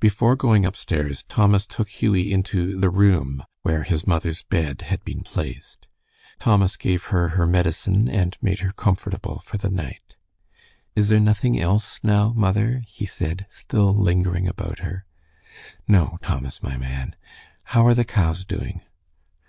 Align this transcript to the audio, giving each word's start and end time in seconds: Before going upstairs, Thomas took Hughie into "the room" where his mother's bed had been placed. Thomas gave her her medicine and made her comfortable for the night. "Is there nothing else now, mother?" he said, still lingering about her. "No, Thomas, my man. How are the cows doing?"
Before 0.00 0.34
going 0.34 0.64
upstairs, 0.66 1.22
Thomas 1.22 1.66
took 1.66 1.88
Hughie 1.88 2.32
into 2.32 2.76
"the 2.76 2.90
room" 2.90 3.44
where 3.62 3.84
his 3.84 4.08
mother's 4.08 4.42
bed 4.42 4.82
had 4.88 5.04
been 5.04 5.20
placed. 5.22 5.86
Thomas 6.40 6.76
gave 6.76 7.04
her 7.14 7.28
her 7.28 7.46
medicine 7.46 8.08
and 8.08 8.36
made 8.42 8.58
her 8.58 8.72
comfortable 8.72 9.38
for 9.38 9.58
the 9.58 9.70
night. 9.70 10.16
"Is 10.96 11.10
there 11.10 11.20
nothing 11.20 11.60
else 11.60 12.00
now, 12.02 12.32
mother?" 12.34 12.82
he 12.88 13.06
said, 13.06 13.46
still 13.50 13.94
lingering 13.94 14.48
about 14.48 14.80
her. 14.80 15.04
"No, 15.86 16.18
Thomas, 16.22 16.60
my 16.60 16.76
man. 16.76 17.14
How 17.66 17.86
are 17.86 17.94
the 17.94 18.04
cows 18.04 18.44
doing?" 18.44 18.82